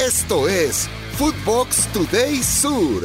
Esto 0.00 0.48
es 0.48 0.88
Footbox 1.12 1.86
Today 1.92 2.36
Sur. 2.36 3.02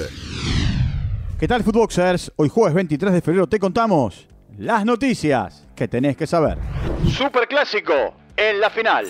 ¿Qué 1.38 1.46
tal, 1.46 1.62
Footboxers? 1.62 2.32
Hoy 2.38 2.48
jueves 2.48 2.74
23 2.74 3.12
de 3.12 3.22
febrero 3.22 3.48
te 3.48 3.60
contamos 3.60 4.30
las 4.58 4.86
noticias 4.86 5.68
que 5.76 5.90
tenés 5.90 6.16
que 6.16 6.26
saber. 6.26 6.58
Super 7.06 7.50
clásico 7.50 7.92
en 8.38 8.62
la 8.62 8.70
final. 8.70 9.08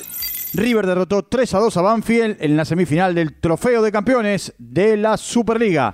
River 0.56 0.88
derrotó 0.88 1.26
3 1.26 1.54
a 1.54 1.60
2 1.60 1.78
a 1.78 1.82
Banfield 1.84 2.38
en 2.40 2.58
la 2.58 2.66
semifinal 2.66 3.14
del 3.14 3.40
Trofeo 3.40 3.84
de 3.84 3.92
Campeones 3.92 4.56
de 4.58 4.98
la 4.98 5.16
Superliga. 5.16 5.94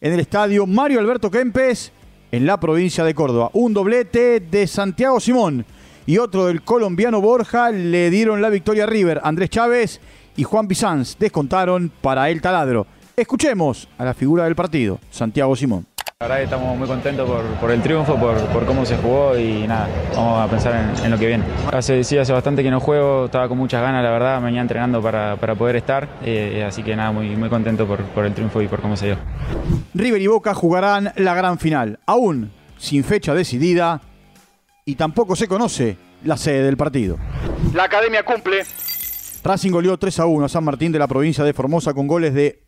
En 0.00 0.12
el 0.12 0.20
estadio 0.20 0.68
Mario 0.68 1.00
Alberto 1.00 1.32
Kempes, 1.32 1.90
en 2.30 2.46
la 2.46 2.60
provincia 2.60 3.02
de 3.02 3.12
Córdoba. 3.12 3.50
Un 3.54 3.74
doblete 3.74 4.38
de 4.38 4.68
Santiago 4.68 5.18
Simón 5.18 5.66
y 6.06 6.18
otro 6.18 6.46
del 6.46 6.62
colombiano 6.62 7.20
Borja 7.20 7.70
le 7.70 8.10
dieron 8.10 8.42
la 8.42 8.50
victoria 8.50 8.84
a 8.84 8.86
River. 8.86 9.20
Andrés 9.24 9.50
Chávez 9.50 10.00
y 10.36 10.42
Juan 10.42 10.68
Bizanz 10.68 11.16
descontaron 11.18 11.90
para 12.00 12.28
el 12.30 12.40
taladro. 12.40 12.86
Escuchemos 13.16 13.88
a 13.96 14.04
la 14.04 14.14
figura 14.14 14.44
del 14.44 14.56
partido, 14.56 14.98
Santiago 15.10 15.54
Simón. 15.54 15.86
La 16.20 16.28
verdad 16.28 16.36
que 16.38 16.44
estamos 16.44 16.78
muy 16.78 16.88
contentos 16.88 17.28
por, 17.60 17.70
el 17.70 17.82
triunfo, 17.82 18.16
por, 18.16 18.66
cómo 18.66 18.86
se 18.86 18.96
jugó 18.96 19.36
y 19.36 19.66
nada, 19.66 19.88
vamos 20.14 20.40
a 20.40 20.50
pensar 20.50 20.96
en, 21.04 21.10
lo 21.10 21.18
que 21.18 21.26
viene. 21.26 21.44
Hace, 21.72 22.02
sí, 22.02 22.16
hace 22.16 22.32
bastante 22.32 22.62
que 22.62 22.70
no 22.70 22.80
juego, 22.80 23.26
estaba 23.26 23.48
con 23.48 23.58
muchas 23.58 23.82
ganas, 23.82 24.02
la 24.02 24.10
verdad, 24.10 24.38
me 24.38 24.46
venía 24.46 24.62
entrenando 24.62 25.02
para, 25.02 25.36
poder 25.36 25.76
estar, 25.76 26.08
eh, 26.24 26.64
así 26.66 26.82
que 26.82 26.96
nada, 26.96 27.12
muy, 27.12 27.36
muy 27.36 27.48
contento 27.48 27.86
por, 27.86 28.02
por 28.04 28.24
el 28.24 28.32
triunfo 28.32 28.62
y 28.62 28.68
por 28.68 28.80
cómo 28.80 28.96
se 28.96 29.06
dio. 29.06 29.16
River 29.92 30.22
y 30.22 30.26
Boca 30.28 30.54
jugarán 30.54 31.12
la 31.16 31.34
gran 31.34 31.58
final, 31.58 31.98
aún 32.06 32.50
sin 32.78 33.04
fecha 33.04 33.34
decidida 33.34 34.00
y 34.84 34.96
tampoco 34.96 35.34
se 35.34 35.48
conoce 35.48 35.96
la 36.24 36.36
sede 36.36 36.62
del 36.62 36.76
partido. 36.76 37.18
La 37.72 37.84
academia 37.84 38.24
cumple 38.24 38.64
Racing 39.42 39.72
goleó 39.72 39.98
3 39.98 40.20
a 40.20 40.26
1 40.26 40.44
a 40.44 40.48
San 40.48 40.64
Martín 40.64 40.92
de 40.92 40.98
la 40.98 41.06
provincia 41.06 41.44
de 41.44 41.52
Formosa 41.52 41.92
con 41.92 42.06
goles 42.06 42.32
de 42.34 42.64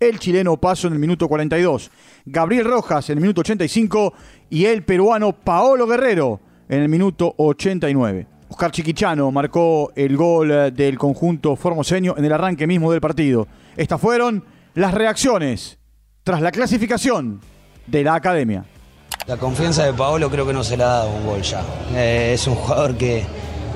el 0.00 0.18
chileno 0.18 0.56
Paso 0.58 0.86
en 0.86 0.92
el 0.92 0.98
minuto 0.98 1.26
42, 1.26 1.90
Gabriel 2.26 2.64
Rojas 2.66 3.10
en 3.10 3.18
el 3.18 3.22
minuto 3.22 3.40
85 3.40 4.12
y 4.50 4.66
el 4.66 4.84
peruano 4.84 5.32
Paolo 5.32 5.86
Guerrero 5.86 6.40
en 6.68 6.82
el 6.82 6.88
minuto 6.88 7.34
89. 7.36 8.26
Oscar 8.50 8.70
Chiquichano 8.70 9.30
marcó 9.30 9.92
el 9.96 10.16
gol 10.16 10.72
del 10.74 10.98
conjunto 10.98 11.56
formoseño 11.56 12.14
en 12.16 12.24
el 12.24 12.32
arranque 12.32 12.66
mismo 12.66 12.92
del 12.92 13.00
partido. 13.00 13.48
Estas 13.76 14.00
fueron 14.00 14.44
las 14.74 14.94
reacciones 14.94 15.78
tras 16.22 16.40
la 16.40 16.52
clasificación 16.52 17.40
de 17.86 18.04
la 18.04 18.14
academia. 18.14 18.64
La 19.28 19.36
confianza 19.36 19.84
de 19.84 19.92
Paolo 19.92 20.30
creo 20.30 20.46
que 20.46 20.54
no 20.54 20.64
se 20.64 20.78
le 20.78 20.84
ha 20.84 20.86
dado 20.86 21.10
un 21.10 21.26
gol 21.26 21.42
ya. 21.42 21.62
Eh, 21.94 22.32
es 22.32 22.46
un 22.46 22.54
jugador 22.54 22.96
que, 22.96 23.26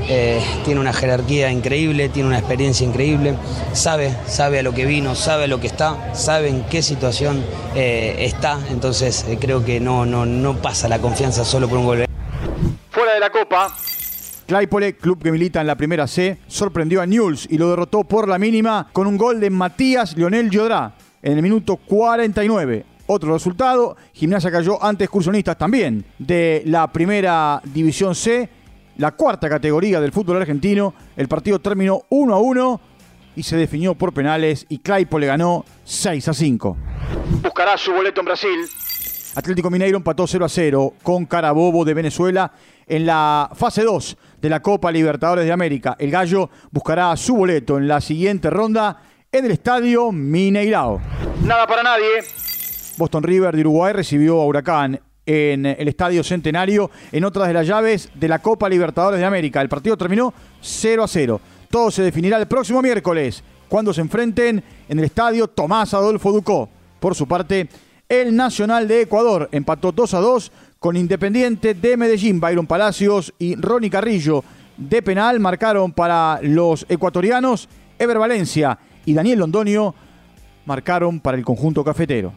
eh, 0.08 0.40
tiene 0.64 0.80
una 0.80 0.94
jerarquía 0.94 1.52
increíble, 1.52 2.08
tiene 2.08 2.28
una 2.28 2.38
experiencia 2.38 2.86
increíble, 2.86 3.34
sabe, 3.74 4.16
sabe 4.26 4.60
a 4.60 4.62
lo 4.62 4.72
que 4.72 4.86
vino, 4.86 5.14
sabe 5.14 5.44
a 5.44 5.46
lo 5.48 5.60
que 5.60 5.66
está, 5.66 6.14
sabe 6.14 6.48
en 6.48 6.64
qué 6.64 6.80
situación 6.80 7.44
eh, 7.74 8.16
está, 8.20 8.58
entonces 8.70 9.26
eh, 9.28 9.36
creo 9.38 9.62
que 9.62 9.78
no, 9.78 10.06
no, 10.06 10.24
no 10.24 10.56
pasa 10.56 10.88
la 10.88 10.98
confianza 10.98 11.44
solo 11.44 11.68
por 11.68 11.76
un 11.76 11.84
gol. 11.84 12.06
Fuera 12.90 13.12
de 13.12 13.20
la 13.20 13.28
Copa. 13.28 13.76
Claypole, 14.46 14.96
club 14.96 15.22
que 15.22 15.30
milita 15.30 15.60
en 15.60 15.66
la 15.66 15.76
primera 15.76 16.06
C, 16.06 16.38
sorprendió 16.46 17.02
a 17.02 17.06
Newell's 17.06 17.46
y 17.50 17.58
lo 17.58 17.68
derrotó 17.68 18.04
por 18.04 18.26
la 18.26 18.38
mínima 18.38 18.88
con 18.94 19.06
un 19.06 19.18
gol 19.18 19.38
de 19.38 19.50
Matías 19.50 20.16
Lionel 20.16 20.48
Yodrá 20.48 20.94
en 21.22 21.36
el 21.36 21.42
minuto 21.42 21.76
49. 21.76 22.91
Otro 23.06 23.32
resultado, 23.32 23.96
Gimnasia 24.12 24.50
cayó 24.50 24.82
ante 24.82 25.04
excursionistas 25.04 25.58
también 25.58 26.04
de 26.18 26.62
la 26.66 26.90
primera 26.90 27.60
división 27.64 28.14
C 28.14 28.48
la 28.98 29.12
cuarta 29.12 29.48
categoría 29.48 30.00
del 30.00 30.12
fútbol 30.12 30.36
argentino. 30.38 30.94
El 31.16 31.28
partido 31.28 31.58
terminó 31.58 32.02
1 32.10 32.34
a 32.34 32.38
1 32.38 32.80
y 33.36 33.42
se 33.42 33.56
definió 33.56 33.94
por 33.94 34.12
penales 34.12 34.66
y 34.68 34.78
Claypole 34.78 35.26
ganó 35.26 35.64
6 35.84 36.28
a 36.28 36.34
5. 36.34 36.76
Buscará 37.42 37.76
su 37.76 37.92
boleto 37.92 38.20
en 38.20 38.26
Brasil. 38.26 38.68
Atlético 39.34 39.70
Mineiro 39.70 39.96
empató 39.96 40.26
0 40.26 40.44
a 40.44 40.48
0 40.48 40.94
con 41.02 41.24
Carabobo 41.24 41.84
de 41.84 41.94
Venezuela 41.94 42.52
en 42.86 43.06
la 43.06 43.50
fase 43.54 43.82
2 43.82 44.16
de 44.40 44.48
la 44.50 44.60
Copa 44.60 44.92
Libertadores 44.92 45.46
de 45.46 45.52
América. 45.52 45.96
El 45.98 46.10
Gallo 46.10 46.50
buscará 46.70 47.16
su 47.16 47.36
boleto 47.36 47.78
en 47.78 47.88
la 47.88 48.00
siguiente 48.00 48.50
ronda 48.50 49.02
en 49.30 49.46
el 49.46 49.52
estadio 49.52 50.12
Mineirao. 50.12 51.00
Nada 51.44 51.66
para 51.66 51.82
nadie. 51.82 52.22
Boston 53.02 53.24
River 53.24 53.56
de 53.56 53.62
Uruguay 53.62 53.92
recibió 53.92 54.40
a 54.40 54.46
Huracán 54.46 55.00
en 55.26 55.66
el 55.66 55.88
Estadio 55.88 56.22
Centenario 56.22 56.88
en 57.10 57.24
otra 57.24 57.48
de 57.48 57.52
las 57.52 57.66
llaves 57.66 58.08
de 58.14 58.28
la 58.28 58.38
Copa 58.38 58.68
Libertadores 58.68 59.18
de 59.18 59.26
América. 59.26 59.60
El 59.60 59.68
partido 59.68 59.96
terminó 59.96 60.32
0 60.60 61.02
a 61.02 61.08
0. 61.08 61.40
Todo 61.68 61.90
se 61.90 62.04
definirá 62.04 62.38
el 62.38 62.46
próximo 62.46 62.80
miércoles, 62.80 63.42
cuando 63.68 63.92
se 63.92 64.02
enfrenten 64.02 64.62
en 64.88 64.98
el 65.00 65.04
Estadio 65.04 65.48
Tomás 65.48 65.94
Adolfo 65.94 66.30
Ducó. 66.30 66.68
Por 67.00 67.16
su 67.16 67.26
parte, 67.26 67.68
el 68.08 68.36
Nacional 68.36 68.86
de 68.86 69.00
Ecuador 69.00 69.48
empató 69.50 69.90
2 69.90 70.14
a 70.14 70.20
2 70.20 70.52
con 70.78 70.96
Independiente 70.96 71.74
de 71.74 71.96
Medellín. 71.96 72.38
Byron 72.38 72.68
Palacios 72.68 73.34
y 73.36 73.56
Ronnie 73.56 73.90
Carrillo 73.90 74.44
de 74.76 75.02
penal 75.02 75.40
marcaron 75.40 75.90
para 75.90 76.38
los 76.40 76.86
ecuatorianos. 76.88 77.68
Ever 77.98 78.18
Valencia 78.20 78.78
y 79.04 79.12
Daniel 79.12 79.40
Londonio 79.40 79.92
marcaron 80.66 81.18
para 81.18 81.36
el 81.36 81.44
conjunto 81.44 81.82
cafetero 81.82 82.32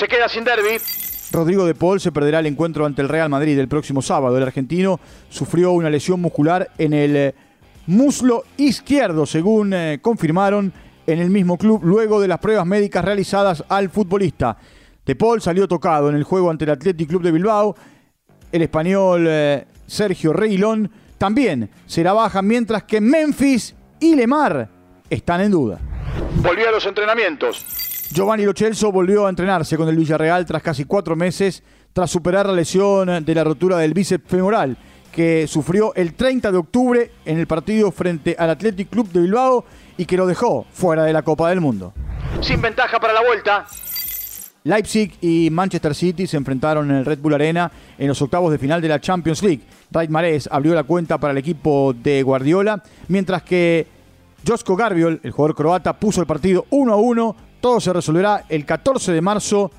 se 0.00 0.08
queda 0.08 0.30
sin 0.30 0.44
derby. 0.44 0.80
Rodrigo 1.30 1.66
de 1.66 1.74
Paul 1.74 2.00
se 2.00 2.10
perderá 2.10 2.40
el 2.40 2.46
encuentro 2.46 2.86
ante 2.86 3.02
el 3.02 3.08
Real 3.08 3.28
Madrid 3.28 3.58
el 3.58 3.68
próximo 3.68 4.00
sábado. 4.00 4.36
El 4.38 4.42
argentino 4.42 4.98
sufrió 5.28 5.72
una 5.72 5.90
lesión 5.90 6.22
muscular 6.22 6.70
en 6.78 6.94
el 6.94 7.16
eh, 7.16 7.34
muslo 7.86 8.44
izquierdo, 8.56 9.26
según 9.26 9.74
eh, 9.74 9.98
confirmaron 10.00 10.72
en 11.06 11.18
el 11.18 11.28
mismo 11.28 11.58
club 11.58 11.84
luego 11.84 12.18
de 12.18 12.28
las 12.28 12.38
pruebas 12.38 12.64
médicas 12.64 13.04
realizadas 13.04 13.62
al 13.68 13.90
futbolista. 13.90 14.56
De 15.04 15.14
Paul 15.14 15.42
salió 15.42 15.68
tocado 15.68 16.08
en 16.08 16.16
el 16.16 16.24
juego 16.24 16.50
ante 16.50 16.64
el 16.64 16.70
Athletic 16.70 17.06
Club 17.06 17.22
de 17.22 17.32
Bilbao. 17.32 17.76
El 18.50 18.62
español 18.62 19.26
eh, 19.28 19.66
Sergio 19.86 20.32
Reguilón 20.32 20.90
también 21.18 21.68
será 21.84 22.14
baja, 22.14 22.40
mientras 22.40 22.84
que 22.84 23.02
Memphis 23.02 23.74
y 24.00 24.14
Lemar 24.14 24.66
están 25.10 25.42
en 25.42 25.50
duda. 25.50 25.78
Volvió 26.36 26.68
a 26.68 26.72
los 26.72 26.86
entrenamientos. 26.86 27.89
Giovanni 28.12 28.44
Lochelso 28.44 28.90
volvió 28.90 29.26
a 29.26 29.30
entrenarse 29.30 29.76
con 29.76 29.88
el 29.88 29.96
Villarreal 29.96 30.44
tras 30.44 30.62
casi 30.62 30.84
cuatro 30.84 31.14
meses, 31.14 31.62
tras 31.92 32.10
superar 32.10 32.46
la 32.46 32.52
lesión 32.52 33.24
de 33.24 33.34
la 33.34 33.44
rotura 33.44 33.78
del 33.78 33.94
bíceps 33.94 34.28
femoral 34.28 34.76
que 35.12 35.46
sufrió 35.46 35.94
el 35.94 36.14
30 36.14 36.50
de 36.50 36.58
octubre 36.58 37.10
en 37.24 37.38
el 37.38 37.46
partido 37.46 37.90
frente 37.92 38.34
al 38.38 38.50
Athletic 38.50 38.90
Club 38.90 39.10
de 39.12 39.20
Bilbao 39.20 39.64
y 39.96 40.06
que 40.06 40.16
lo 40.16 40.26
dejó 40.26 40.66
fuera 40.72 41.04
de 41.04 41.12
la 41.12 41.22
Copa 41.22 41.50
del 41.50 41.60
Mundo. 41.60 41.92
Sin 42.40 42.60
ventaja 42.60 42.98
para 42.98 43.12
la 43.12 43.22
vuelta. 43.22 43.66
Leipzig 44.64 45.16
y 45.20 45.48
Manchester 45.50 45.94
City 45.94 46.26
se 46.26 46.36
enfrentaron 46.36 46.90
en 46.90 46.96
el 46.98 47.04
Red 47.04 47.20
Bull 47.20 47.34
Arena 47.34 47.70
en 47.96 48.08
los 48.08 48.20
octavos 48.20 48.50
de 48.50 48.58
final 48.58 48.80
de 48.80 48.88
la 48.88 49.00
Champions 49.00 49.42
League. 49.42 49.62
Raid 49.90 50.10
Mares 50.10 50.48
abrió 50.50 50.74
la 50.74 50.82
cuenta 50.82 51.18
para 51.18 51.30
el 51.30 51.38
equipo 51.38 51.94
de 51.94 52.22
Guardiola, 52.22 52.82
mientras 53.08 53.42
que 53.42 53.86
Josko 54.46 54.76
Garbiol, 54.76 55.20
el 55.22 55.30
jugador 55.30 55.54
croata, 55.54 55.92
puso 55.94 56.20
el 56.20 56.26
partido 56.26 56.66
1 56.70 56.92
a 56.92 56.96
1 56.96 57.36
todo 57.60 57.80
se 57.80 57.92
resolverá 57.92 58.44
el 58.48 58.64
14 58.64 59.12
de 59.12 59.20
marzo 59.20 59.70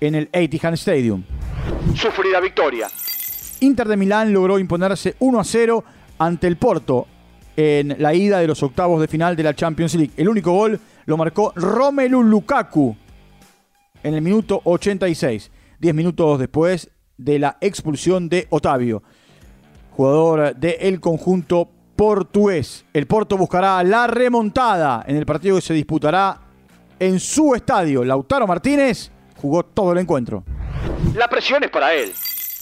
en 0.00 0.14
el 0.14 0.28
Etihad 0.32 0.74
Stadium. 0.74 1.22
Sufrida 1.94 2.40
victoria. 2.40 2.88
Inter 3.60 3.88
de 3.88 3.96
Milán 3.96 4.32
logró 4.32 4.58
imponerse 4.58 5.16
1 5.18 5.40
a 5.40 5.44
0 5.44 5.84
ante 6.18 6.46
el 6.46 6.56
Porto 6.56 7.06
en 7.56 7.96
la 7.98 8.14
ida 8.14 8.38
de 8.38 8.46
los 8.46 8.62
octavos 8.62 9.00
de 9.00 9.08
final 9.08 9.36
de 9.36 9.42
la 9.42 9.54
Champions 9.54 9.94
League. 9.94 10.12
El 10.16 10.28
único 10.28 10.52
gol 10.52 10.80
lo 11.06 11.16
marcó 11.16 11.52
Romelu 11.54 12.22
Lukaku 12.22 12.96
en 14.02 14.14
el 14.14 14.22
minuto 14.22 14.60
86, 14.64 15.50
10 15.78 15.94
minutos 15.94 16.38
después 16.38 16.90
de 17.18 17.38
la 17.38 17.58
expulsión 17.60 18.28
de 18.30 18.46
Otavio, 18.48 19.02
jugador 19.90 20.56
del 20.56 21.00
conjunto 21.00 21.68
portugués. 21.96 22.86
El 22.94 23.06
Porto 23.06 23.36
buscará 23.36 23.82
la 23.84 24.06
remontada 24.06 25.04
en 25.06 25.16
el 25.16 25.26
partido 25.26 25.56
que 25.56 25.62
se 25.62 25.74
disputará 25.74 26.40
en 27.00 27.18
su 27.18 27.54
estadio. 27.56 28.04
Lautaro 28.04 28.46
Martínez 28.46 29.10
jugó 29.36 29.64
todo 29.64 29.92
el 29.92 29.98
encuentro. 29.98 30.44
La 31.16 31.26
presión 31.26 31.64
es 31.64 31.70
para 31.70 31.92
él. 31.94 32.12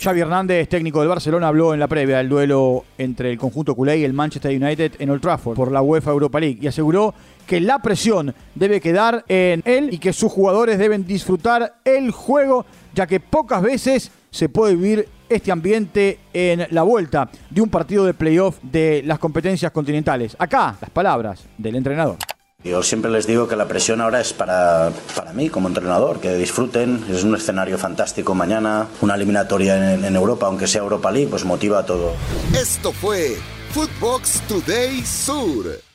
Xavi 0.01 0.21
Hernández, 0.21 0.69
técnico 0.69 1.01
del 1.01 1.09
Barcelona, 1.09 1.49
habló 1.49 1.75
en 1.75 1.81
la 1.81 1.89
previa 1.89 2.19
del 2.19 2.29
duelo 2.29 2.85
entre 2.99 3.33
el 3.33 3.39
conjunto 3.39 3.75
culé 3.75 3.99
y 3.99 4.05
el 4.05 4.13
Manchester 4.13 4.53
United 4.53 4.93
en 5.01 5.11
Old 5.11 5.21
Trafford 5.21 5.57
por 5.57 5.73
la 5.73 5.83
UEFA 5.83 6.13
Europa 6.13 6.39
League 6.39 6.59
y 6.63 6.69
aseguró 6.69 7.15
que 7.45 7.61
la 7.61 7.81
presión 7.81 8.33
debe 8.55 8.81
quedar 8.81 9.25
en 9.27 9.61
él 9.65 9.93
y 9.93 9.99
que 9.99 10.13
sus 10.13 10.31
jugadores 10.31 10.79
deben 10.79 11.05
disfrutar 11.05 11.81
el 11.85 12.13
juego, 12.13 12.65
ya 12.95 13.09
que 13.09 13.19
pocas 13.19 13.61
veces 13.61 14.13
se 14.31 14.49
puede 14.49 14.77
vivir 14.77 15.09
este 15.29 15.51
ambiente 15.51 16.21
en 16.33 16.69
la 16.71 16.83
vuelta 16.83 17.29
de 17.51 17.61
un 17.61 17.69
partido 17.69 18.05
de 18.05 18.15
playoff 18.15 18.59
de 18.63 19.03
las 19.05 19.19
competencias 19.19 19.73
continentales. 19.73 20.37
Acá, 20.39 20.77
las 20.81 20.91
palabras 20.91 21.45
del 21.59 21.75
entrenador. 21.75 22.19
Yo 22.65 22.83
siempre 22.83 23.09
les 23.09 23.25
digo 23.29 23.47
que 23.47 23.55
la 23.55 23.69
presión 23.69 24.01
ahora 24.01 24.21
es 24.21 24.33
para, 24.33 24.91
para 25.15 25.33
mí 25.33 25.49
como 25.49 25.69
entrenador, 25.69 26.19
que 26.19 26.35
disfruten, 26.35 27.05
es 27.09 27.23
un 27.23 27.37
escenario 27.37 27.79
fantástico 27.79 28.35
mañana, 28.35 28.89
una 29.01 29.15
eliminatoria 29.15 29.95
en, 29.95 30.05
en 30.05 30.17
Europa, 30.17 30.47
aunque 30.47 30.67
sea 30.67 30.83
Europa 30.83 31.13
League, 31.13 31.29
pues 31.29 31.45
motiva 31.45 31.79
a 31.79 31.87
todo. 31.87 32.15
Esto 32.61 32.93
fue 32.93 33.37
Footbox 33.73 34.43
Today 34.49 35.07
Sur. 35.07 35.88